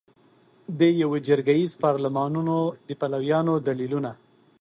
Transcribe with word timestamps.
د 0.79 0.81
یوه 1.01 1.17
جرګه 1.27 1.53
ایز 1.59 1.71
پارلمانونو 1.83 2.57
د 2.87 2.89
پلویانو 3.01 3.53
دلیلونه 3.67 4.11